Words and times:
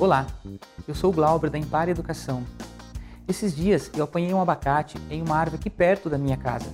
Olá, 0.00 0.26
eu 0.88 0.94
sou 0.94 1.10
o 1.10 1.12
Glauber 1.12 1.50
da 1.50 1.58
Impar 1.58 1.86
Educação. 1.86 2.42
Esses 3.28 3.54
dias 3.54 3.90
eu 3.94 4.04
apanhei 4.04 4.32
um 4.32 4.40
abacate 4.40 4.96
em 5.10 5.20
uma 5.20 5.36
árvore 5.36 5.60
aqui 5.60 5.68
perto 5.68 6.08
da 6.08 6.16
minha 6.16 6.38
casa. 6.38 6.64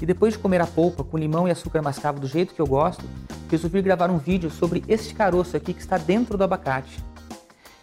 E 0.00 0.06
depois 0.06 0.34
de 0.34 0.38
comer 0.38 0.60
a 0.60 0.66
polpa 0.68 1.02
com 1.02 1.18
limão 1.18 1.48
e 1.48 1.50
açúcar 1.50 1.82
mascavo 1.82 2.20
do 2.20 2.28
jeito 2.28 2.54
que 2.54 2.60
eu 2.60 2.66
gosto, 2.68 3.04
resolvi 3.50 3.82
gravar 3.82 4.08
um 4.08 4.18
vídeo 4.18 4.52
sobre 4.52 4.84
este 4.86 5.16
caroço 5.16 5.56
aqui 5.56 5.74
que 5.74 5.80
está 5.80 5.98
dentro 5.98 6.38
do 6.38 6.44
abacate. 6.44 7.04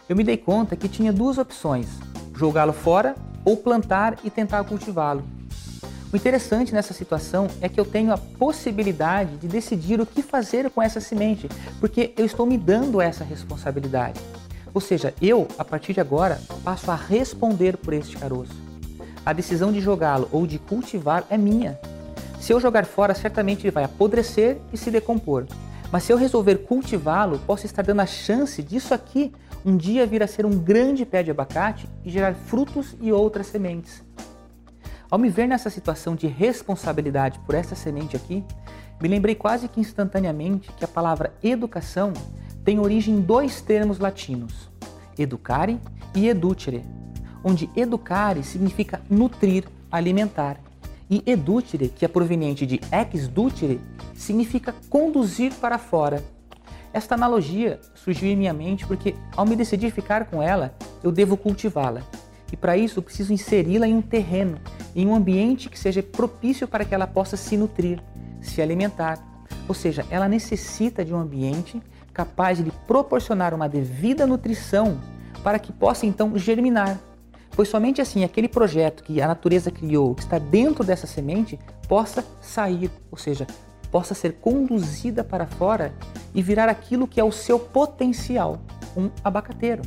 Eu 0.08 0.16
me 0.16 0.24
dei 0.24 0.38
conta 0.38 0.74
que 0.74 0.88
tinha 0.88 1.12
duas 1.12 1.36
opções: 1.36 1.88
jogá-lo 2.34 2.72
fora 2.72 3.14
ou 3.44 3.58
plantar 3.58 4.16
e 4.24 4.30
tentar 4.30 4.64
cultivá-lo. 4.64 5.22
O 6.10 6.16
interessante 6.16 6.72
nessa 6.72 6.94
situação 6.94 7.46
é 7.60 7.68
que 7.68 7.78
eu 7.78 7.84
tenho 7.84 8.10
a 8.10 8.16
possibilidade 8.16 9.36
de 9.36 9.48
decidir 9.48 10.00
o 10.00 10.06
que 10.06 10.22
fazer 10.22 10.70
com 10.70 10.80
essa 10.80 10.98
semente, 10.98 11.46
porque 11.78 12.14
eu 12.16 12.24
estou 12.24 12.46
me 12.46 12.56
dando 12.56 13.02
essa 13.02 13.22
responsabilidade. 13.22 14.18
Ou 14.72 14.80
seja, 14.80 15.14
eu, 15.20 15.48
a 15.58 15.64
partir 15.64 15.92
de 15.92 16.00
agora, 16.00 16.40
passo 16.62 16.90
a 16.90 16.94
responder 16.94 17.76
por 17.76 17.92
este 17.94 18.16
caroço. 18.16 18.54
A 19.24 19.32
decisão 19.32 19.72
de 19.72 19.80
jogá-lo 19.80 20.28
ou 20.32 20.46
de 20.46 20.58
cultivar 20.58 21.24
é 21.28 21.36
minha. 21.36 21.78
Se 22.40 22.52
eu 22.52 22.60
jogar 22.60 22.86
fora, 22.86 23.14
certamente 23.14 23.64
ele 23.64 23.70
vai 23.70 23.84
apodrecer 23.84 24.58
e 24.72 24.78
se 24.78 24.90
decompor. 24.90 25.46
Mas 25.90 26.04
se 26.04 26.12
eu 26.12 26.16
resolver 26.16 26.56
cultivá-lo, 26.58 27.38
posso 27.46 27.66
estar 27.66 27.82
dando 27.82 28.00
a 28.00 28.06
chance 28.06 28.62
disso 28.62 28.94
aqui 28.94 29.32
um 29.64 29.76
dia 29.76 30.06
vir 30.06 30.22
a 30.22 30.26
ser 30.26 30.46
um 30.46 30.58
grande 30.58 31.04
pé 31.04 31.22
de 31.22 31.30
abacate 31.30 31.88
e 32.04 32.10
gerar 32.10 32.34
frutos 32.34 32.94
e 33.00 33.10
outras 33.10 33.46
sementes. 33.46 34.02
Ao 35.10 35.18
me 35.18 35.30
ver 35.30 35.46
nessa 35.46 35.70
situação 35.70 36.14
de 36.14 36.26
responsabilidade 36.26 37.38
por 37.40 37.54
essa 37.54 37.74
semente 37.74 38.14
aqui, 38.14 38.44
me 39.00 39.08
lembrei 39.08 39.34
quase 39.34 39.68
que 39.68 39.80
instantaneamente 39.80 40.70
que 40.72 40.84
a 40.84 40.88
palavra 40.88 41.32
educação 41.42 42.12
tem 42.68 42.78
origem 42.78 43.14
em 43.14 43.20
dois 43.22 43.62
termos 43.62 43.98
latinos, 43.98 44.68
educare 45.18 45.80
e 46.14 46.28
educere, 46.28 46.84
onde 47.42 47.70
educare 47.74 48.44
significa 48.44 49.00
nutrir, 49.08 49.64
alimentar, 49.90 50.60
e 51.08 51.22
educere, 51.24 51.88
que 51.88 52.04
é 52.04 52.08
proveniente 52.08 52.66
de 52.66 52.78
ex 52.92 53.26
ducere, 53.26 53.80
significa 54.12 54.74
conduzir 54.90 55.54
para 55.54 55.78
fora. 55.78 56.22
Esta 56.92 57.14
analogia 57.14 57.80
surgiu 57.94 58.28
em 58.28 58.36
minha 58.36 58.52
mente 58.52 58.86
porque, 58.86 59.14
ao 59.34 59.46
me 59.46 59.56
decidir 59.56 59.90
ficar 59.90 60.26
com 60.26 60.42
ela, 60.42 60.76
eu 61.02 61.10
devo 61.10 61.38
cultivá-la. 61.38 62.02
E 62.52 62.56
para 62.56 62.76
isso, 62.76 63.00
preciso 63.00 63.32
inseri-la 63.32 63.88
em 63.88 63.94
um 63.94 64.02
terreno, 64.02 64.58
em 64.94 65.06
um 65.06 65.14
ambiente 65.14 65.70
que 65.70 65.78
seja 65.78 66.02
propício 66.02 66.68
para 66.68 66.84
que 66.84 66.94
ela 66.94 67.06
possa 67.06 67.34
se 67.34 67.56
nutrir, 67.56 67.98
se 68.42 68.60
alimentar. 68.60 69.26
Ou 69.66 69.74
seja, 69.74 70.04
ela 70.10 70.28
necessita 70.28 71.02
de 71.02 71.14
um 71.14 71.18
ambiente 71.18 71.80
capaz 72.18 72.58
de 72.58 72.64
lhe 72.64 72.72
proporcionar 72.84 73.54
uma 73.54 73.68
devida 73.68 74.26
nutrição 74.26 74.98
para 75.44 75.56
que 75.56 75.72
possa 75.72 76.04
então 76.04 76.36
germinar. 76.36 76.98
Pois 77.52 77.68
somente 77.68 78.00
assim 78.00 78.24
aquele 78.24 78.48
projeto 78.48 79.04
que 79.04 79.22
a 79.22 79.28
natureza 79.28 79.70
criou, 79.70 80.16
que 80.16 80.22
está 80.22 80.36
dentro 80.36 80.82
dessa 80.82 81.06
semente, 81.06 81.56
possa 81.86 82.24
sair, 82.42 82.90
ou 83.08 83.16
seja, 83.16 83.46
possa 83.92 84.14
ser 84.14 84.32
conduzida 84.40 85.22
para 85.22 85.46
fora 85.46 85.94
e 86.34 86.42
virar 86.42 86.68
aquilo 86.68 87.06
que 87.06 87.20
é 87.20 87.24
o 87.24 87.30
seu 87.30 87.56
potencial, 87.56 88.58
um 88.96 89.08
abacateiro. 89.22 89.82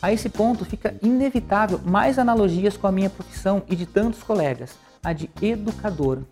A 0.00 0.10
esse 0.10 0.30
ponto 0.30 0.64
fica 0.64 0.94
inevitável 1.02 1.78
mais 1.84 2.18
analogias 2.18 2.78
com 2.78 2.86
a 2.86 2.92
minha 2.92 3.10
profissão 3.10 3.62
e 3.68 3.76
de 3.76 3.84
tantos 3.84 4.22
colegas, 4.22 4.70
a 5.02 5.12
de 5.12 5.28
educador. 5.42 6.22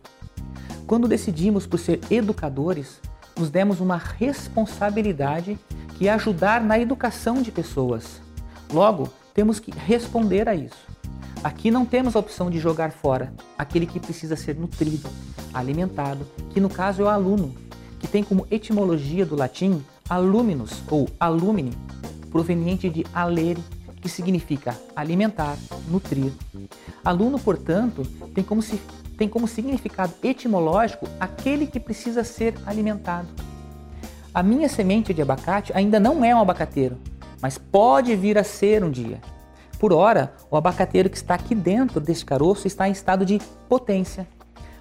Quando 0.87 1.07
decidimos 1.07 1.67
por 1.67 1.79
ser 1.79 2.01
educadores, 2.11 3.01
nos 3.37 3.51
demos 3.51 3.81
uma 3.81 3.97
responsabilidade 3.97 5.59
que 5.97 6.09
é 6.09 6.13
ajudar 6.13 6.63
na 6.63 6.79
educação 6.79 7.43
de 7.43 7.51
pessoas. 7.53 8.21
Logo, 8.73 9.09
temos 9.35 9.59
que 9.61 9.71
responder 9.71 10.49
a 10.49 10.55
isso. 10.55 10.87
Aqui 11.43 11.71
não 11.71 11.85
temos 11.85 12.15
a 12.15 12.19
opção 12.19 12.51
de 12.51 12.59
jogar 12.59 12.93
fora 12.93 13.33
aquele 13.59 13.87
que 13.87 13.99
precisa 13.99 14.37
ser 14.37 14.57
nutrido, 14.57 15.09
alimentado, 15.53 16.27
que 16.51 16.61
no 16.61 16.71
caso 16.71 17.03
é 17.03 17.05
o 17.05 17.09
aluno, 17.09 17.55
que 17.99 18.07
tem 18.07 18.23
como 18.23 18.47
etimologia 18.51 19.27
do 19.27 19.37
latim 19.37 19.83
aluminus 20.09 20.83
ou 20.91 21.09
alumine, 21.19 21.73
proveniente 22.31 22.89
de 22.89 23.05
alere, 23.13 23.63
que 24.01 24.09
significa 24.09 24.77
alimentar, 24.95 25.57
nutrir. 25.89 26.33
Aluno, 27.05 27.39
portanto, 27.39 28.03
tem 28.35 28.43
como 28.43 28.61
se 28.61 28.81
tem 29.23 29.29
como 29.29 29.47
significado 29.47 30.13
etimológico 30.21 31.07
aquele 31.21 31.65
que 31.65 31.79
precisa 31.79 32.25
ser 32.25 32.55
alimentado. 32.67 33.29
A 34.35 34.43
minha 34.43 34.69
semente 34.69 35.15
de 35.15 35.23
abacate 35.23 35.71
ainda 35.77 36.01
não 36.01 36.25
é 36.25 36.35
um 36.35 36.41
abacateiro, 36.41 36.99
mas 37.41 37.57
pode 37.57 38.17
vir 38.17 38.37
a 38.37 38.43
ser 38.43 38.83
um 38.83 38.91
dia. 38.91 39.21
Por 39.79 39.93
ora, 39.93 40.35
o 40.51 40.57
abacateiro 40.57 41.09
que 41.09 41.17
está 41.17 41.37
aqui 41.37 41.55
dentro 41.55 42.01
deste 42.01 42.25
caroço 42.25 42.67
está 42.67 42.89
em 42.89 42.91
estado 42.91 43.25
de 43.25 43.41
potência, 43.69 44.27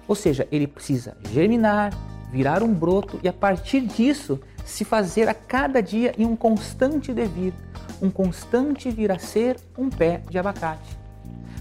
ou 0.08 0.16
seja, 0.16 0.48
ele 0.50 0.66
precisa 0.66 1.16
germinar, 1.30 1.96
virar 2.32 2.64
um 2.64 2.74
broto 2.74 3.20
e 3.22 3.28
a 3.28 3.32
partir 3.32 3.82
disso 3.82 4.40
se 4.64 4.84
fazer 4.84 5.28
a 5.28 5.34
cada 5.34 5.80
dia 5.80 6.16
em 6.18 6.26
um 6.26 6.34
constante 6.34 7.12
devir, 7.12 7.54
um 8.02 8.10
constante 8.10 8.90
vir 8.90 9.12
a 9.12 9.20
ser 9.20 9.56
um 9.78 9.88
pé 9.88 10.20
de 10.28 10.36
abacate. 10.36 11.01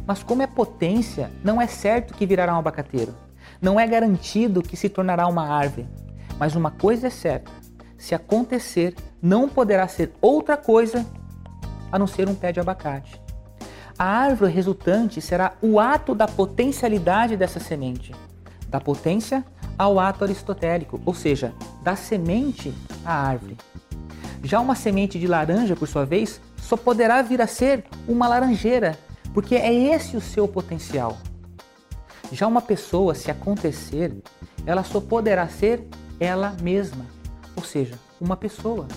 Mas 0.05 0.23
como 0.23 0.41
é 0.41 0.47
potência, 0.47 1.31
não 1.43 1.61
é 1.61 1.67
certo 1.67 2.13
que 2.13 2.25
virará 2.25 2.55
um 2.55 2.59
abacateiro. 2.59 3.15
Não 3.61 3.79
é 3.79 3.85
garantido 3.87 4.61
que 4.61 4.75
se 4.75 4.89
tornará 4.89 5.27
uma 5.27 5.47
árvore. 5.47 5.87
Mas 6.39 6.55
uma 6.55 6.71
coisa 6.71 7.07
é 7.07 7.09
certa: 7.09 7.51
se 7.97 8.15
acontecer, 8.15 8.95
não 9.21 9.47
poderá 9.47 9.87
ser 9.87 10.11
outra 10.21 10.57
coisa 10.57 11.05
a 11.91 11.99
não 11.99 12.07
ser 12.07 12.27
um 12.27 12.35
pé 12.35 12.51
de 12.51 12.59
abacate. 12.59 13.21
A 13.97 14.05
árvore 14.05 14.51
resultante 14.51 15.21
será 15.21 15.53
o 15.61 15.79
ato 15.79 16.15
da 16.15 16.27
potencialidade 16.27 17.37
dessa 17.37 17.59
semente, 17.59 18.15
da 18.67 18.79
potência 18.79 19.45
ao 19.77 19.99
ato 19.99 20.23
aristotélico, 20.23 20.99
ou 21.05 21.13
seja, 21.13 21.53
da 21.83 21.95
semente 21.95 22.73
à 23.05 23.13
árvore. 23.13 23.57
Já 24.43 24.59
uma 24.59 24.75
semente 24.75 25.19
de 25.19 25.27
laranja, 25.27 25.75
por 25.75 25.87
sua 25.87 26.05
vez, 26.05 26.41
só 26.57 26.75
poderá 26.75 27.21
vir 27.21 27.41
a 27.41 27.47
ser 27.47 27.83
uma 28.07 28.27
laranjeira 28.27 28.97
porque 29.33 29.55
é 29.55 29.73
esse 29.73 30.17
o 30.17 30.21
seu 30.21 30.47
potencial. 30.47 31.17
Já 32.31 32.47
uma 32.47 32.61
pessoa, 32.61 33.13
se 33.13 33.29
acontecer, 33.29 34.13
ela 34.65 34.83
só 34.83 35.01
poderá 35.01 35.47
ser 35.47 35.83
ela 36.19 36.55
mesma, 36.61 37.05
ou 37.55 37.63
seja, 37.63 37.95
uma 38.19 38.37
pessoa. 38.37 38.87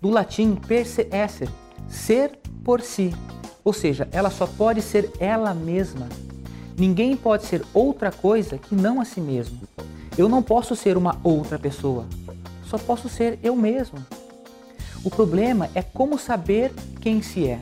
Do 0.00 0.10
latim 0.10 0.54
per 0.54 0.86
se 0.86 1.08
esser, 1.10 1.48
ser 1.88 2.38
por 2.62 2.82
si, 2.82 3.14
ou 3.64 3.72
seja, 3.72 4.06
ela 4.12 4.30
só 4.30 4.46
pode 4.46 4.82
ser 4.82 5.10
ela 5.18 5.54
mesma. 5.54 6.08
Ninguém 6.76 7.16
pode 7.16 7.46
ser 7.46 7.64
outra 7.72 8.10
coisa 8.10 8.58
que 8.58 8.74
não 8.74 9.00
a 9.00 9.04
si 9.04 9.20
mesmo. 9.20 9.60
Eu 10.18 10.28
não 10.28 10.42
posso 10.42 10.76
ser 10.76 10.96
uma 10.96 11.18
outra 11.24 11.58
pessoa, 11.58 12.06
só 12.66 12.76
posso 12.76 13.08
ser 13.08 13.38
eu 13.42 13.56
mesmo. 13.56 14.04
O 15.02 15.10
problema 15.10 15.70
é 15.74 15.82
como 15.82 16.18
saber 16.18 16.72
quem 17.00 17.22
se 17.22 17.46
é. 17.46 17.60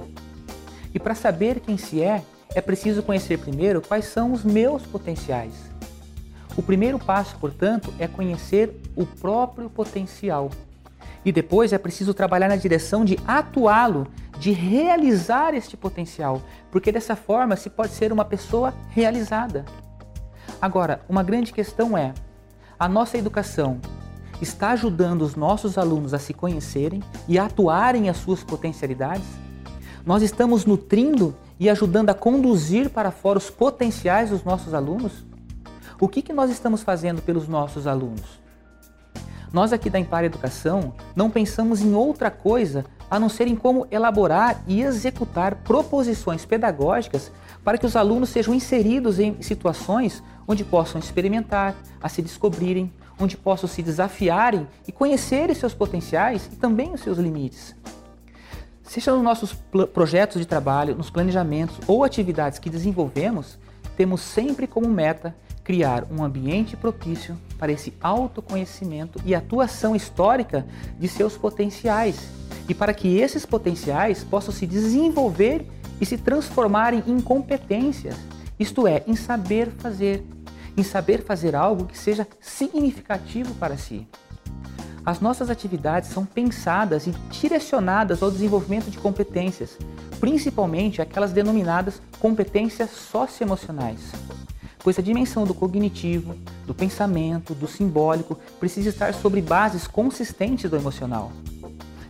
E 0.95 0.99
para 0.99 1.15
saber 1.15 1.61
quem 1.61 1.77
se 1.77 2.03
é, 2.03 2.23
é 2.55 2.61
preciso 2.61 3.03
conhecer 3.03 3.39
primeiro 3.39 3.81
quais 3.81 4.07
são 4.07 4.33
os 4.33 4.45
meus 4.45 4.83
potenciais. 4.83 5.55
O 6.57 6.63
primeiro 6.63 6.99
passo, 6.99 7.37
portanto, 7.37 7.93
é 7.99 8.07
conhecer 8.07 8.79
o 8.95 9.07
próprio 9.07 9.71
potencial. 9.71 10.51
E 11.25 11.33
depois 11.33 11.73
é 11.73 11.79
preciso 11.79 12.13
trabalhar 12.13 12.49
na 12.49 12.57
direção 12.57 13.05
de 13.05 13.19
atuá-lo, 13.27 14.07
de 14.39 14.51
realizar 14.51 15.55
este 15.55 15.77
potencial, 15.77 16.43
porque 16.71 16.93
dessa 16.93 17.17
forma 17.17 17.57
se 17.57 17.71
pode 17.71 17.93
ser 17.93 18.13
uma 18.13 18.25
pessoa 18.25 18.75
realizada. 18.91 19.65
Agora, 20.61 21.01
uma 21.09 21.23
grande 21.23 21.53
questão 21.53 21.97
é: 21.97 22.13
a 22.79 22.89
nossa 22.89 23.17
educação 23.17 23.81
está 24.41 24.71
ajudando 24.71 25.23
os 25.23 25.37
nossos 25.37 25.79
alunos 25.79 26.13
a 26.13 26.19
se 26.19 26.35
conhecerem 26.35 27.01
e 27.29 27.39
a 27.39 27.47
atuarem 27.47 28.09
as 28.09 28.17
suas 28.17 28.43
potencialidades? 28.43 29.25
Nós 30.05 30.23
estamos 30.23 30.65
nutrindo 30.65 31.35
e 31.61 31.71
ajudando 31.71 32.11
a 32.11 32.15
conduzir 32.15 32.91
para 32.91 33.13
fora 33.13 33.39
os 33.39 33.49
potenciais 33.49 34.31
dos 34.31 34.43
nossos 34.43 34.75
alunos? 34.75 35.25
O 36.01 36.09
que, 36.09 36.23
que 36.23 36.33
nós 36.33 36.51
estamos 36.51 36.83
fazendo 36.83 37.23
pelos 37.23 37.47
nossos 37.47 37.87
alunos? 37.87 38.43
Nós 39.53 39.73
aqui 39.73 39.89
da 39.89 40.01
Impar 40.01 40.25
Educação 40.25 40.93
não 41.15 41.31
pensamos 41.31 41.83
em 41.83 41.95
outra 41.95 42.33
coisa 42.33 42.85
a 43.09 43.21
não 43.21 43.29
ser 43.29 43.47
em 43.47 43.55
como 43.55 43.87
elaborar 43.93 44.61
e 44.67 44.83
executar 44.83 45.57
proposições 45.57 46.45
pedagógicas 46.45 47.31
para 47.63 47.79
que 47.79 47.87
os 47.87 47.95
alunos 47.95 48.31
sejam 48.31 48.55
inseridos 48.55 49.21
em 49.21 49.41
situações 49.41 50.21
onde 50.49 50.65
possam 50.65 50.99
experimentar, 50.99 51.77
a 52.03 52.09
se 52.09 52.23
descobrirem, 52.23 52.93
onde 53.21 53.37
possam 53.37 53.69
se 53.69 53.83
desafiarem 53.83 54.67
e 54.89 54.91
conhecerem 54.91 55.55
seus 55.55 55.75
potenciais 55.75 56.49
e 56.53 56.57
também 56.57 56.93
os 56.93 57.03
seus 57.03 57.19
limites. 57.19 57.77
Seja 58.93 59.11
nos 59.15 59.25
nossos 59.25 59.55
projetos 59.95 60.39
de 60.39 60.47
trabalho, 60.47 60.95
nos 60.95 61.09
planejamentos 61.09 61.79
ou 61.87 62.05
atividades 62.05 62.59
que 62.59 62.69
desenvolvemos, 62.69 63.59
temos 63.97 64.21
sempre 64.21 64.67
como 64.67 64.87
meta 64.87 65.35
criar 65.65 66.05
um 66.11 66.23
ambiente 66.23 66.77
propício 66.77 67.35
para 67.59 67.73
esse 67.73 67.95
autoconhecimento 68.03 69.19
e 69.25 69.35
atuação 69.35 69.97
histórica 69.97 70.67
de 70.99 71.09
seus 71.09 71.39
potenciais 71.39 72.19
e 72.69 72.75
para 72.75 72.93
que 72.93 73.17
esses 73.17 73.47
potenciais 73.47 74.23
possam 74.25 74.53
se 74.53 74.67
desenvolver 74.67 75.67
e 75.99 76.05
se 76.05 76.19
transformarem 76.19 77.03
em 77.07 77.19
competências, 77.19 78.17
isto 78.61 78.87
é, 78.87 79.03
em 79.07 79.17
saber 79.17 79.71
fazer, 79.71 80.23
em 80.77 80.83
saber 80.83 81.25
fazer 81.25 81.57
algo 81.57 81.87
que 81.87 81.97
seja 81.97 82.29
significativo 82.43 83.55
para 83.55 83.79
si. 83.79 84.07
As 85.05 85.21
nossas 85.21 85.51
atividades 85.51 86.11
são 86.11 86.25
pensadas 86.25 87.07
e 87.07 87.11
direcionadas 87.31 88.23
ao 88.23 88.31
desenvolvimento 88.31 88.91
de 88.91 88.99
competências, 88.99 89.77
principalmente 90.21 91.03
aquelas 91.03 91.33
denominadas 91.33 92.01
competências 92.21 92.91
socioemocionais 92.91 94.13
pois 94.83 94.99
a 94.99 95.03
dimensão 95.03 95.45
do 95.45 95.55
cognitivo, 95.55 96.35
do 96.67 96.75
pensamento, 96.75 97.55
do 97.55 97.69
simbólico 97.69 98.39
precisa 98.59 98.89
estar 98.89 99.15
sobre 99.15 99.41
bases 99.41 99.87
consistentes 99.87 100.71
do 100.71 100.77
emocional. 100.77 101.31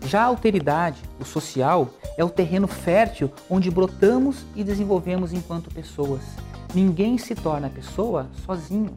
Já 0.06 0.22
a 0.22 0.26
alteridade, 0.26 1.02
o 1.20 1.24
social, 1.24 1.90
é 2.16 2.24
o 2.24 2.30
terreno 2.30 2.66
fértil 2.66 3.30
onde 3.48 3.70
brotamos 3.70 4.44
e 4.56 4.64
desenvolvemos 4.64 5.32
enquanto 5.32 5.72
pessoas. 5.72 6.22
Ninguém 6.74 7.18
se 7.18 7.34
torna 7.34 7.70
pessoa 7.70 8.28
sozinho. 8.44 8.94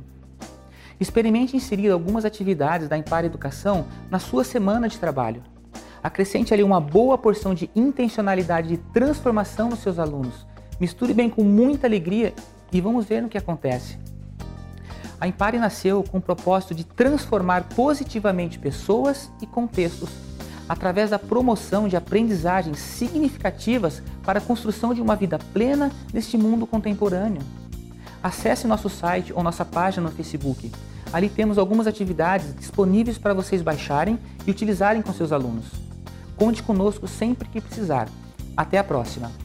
Experimente 1.00 1.58
inserir 1.58 1.90
algumas 1.90 2.24
atividades 2.24 2.88
da 2.88 2.98
Impar 2.98 3.26
Educação 3.26 3.86
na 4.10 4.20
sua 4.20 4.44
semana 4.44 4.88
de 4.88 4.98
trabalho. 4.98 5.44
Acrescente 6.02 6.54
ali 6.54 6.64
uma 6.64 6.80
boa 6.80 7.18
porção 7.18 7.54
de 7.54 7.70
intencionalidade 7.76 8.70
de 8.70 8.78
transformação 8.78 9.70
nos 9.70 9.80
seus 9.80 10.00
alunos. 10.00 10.46
Misture 10.80 11.14
bem 11.14 11.30
com 11.30 11.44
muita 11.44 11.88
alegria 11.88 12.34
e 12.72 12.80
vamos 12.80 13.06
ver 13.06 13.22
no 13.22 13.30
que 13.30 13.38
acontece. 13.38 13.98
A 15.20 15.28
Impare 15.28 15.58
nasceu 15.58 16.04
com 16.04 16.18
o 16.18 16.22
propósito 16.22 16.76
de 16.76 16.84
transformar 16.84 17.64
positivamente 17.76 18.60
pessoas 18.60 19.32
e 19.42 19.48
contextos 19.48 20.10
através 20.68 21.10
da 21.10 21.20
promoção 21.20 21.88
de 21.88 21.96
aprendizagens 21.96 22.80
significativas 22.80 24.02
para 24.24 24.40
a 24.40 24.42
construção 24.42 24.94
de 24.94 25.02
uma 25.02 25.16
vida 25.16 25.38
plena 25.54 25.92
neste 26.14 26.38
mundo 26.38 26.66
contemporâneo. 26.66 27.42
Acesse 28.25 28.66
nosso 28.66 28.89
site 28.89 29.31
ou 29.31 29.44
nossa 29.44 29.63
página 29.63 30.10
no 30.10 30.16
Facebook. 30.16 30.72
Ali 31.13 31.30
temos 31.30 31.60
algumas 31.60 31.86
atividades 31.86 32.56
disponíveis 32.56 33.19
para 33.19 33.36
vocês 33.36 33.62
baixarem 33.62 34.18
e 34.48 34.50
utilizarem 34.50 35.04
com 35.04 35.13
seus 35.13 35.31
alunos. 35.31 35.66
Conte 36.36 36.63
conosco 36.63 37.07
sempre 37.07 37.48
que 37.48 37.62
precisar. 37.62 38.10
Até 38.57 38.80
a 38.80 38.83
próxima! 38.83 39.45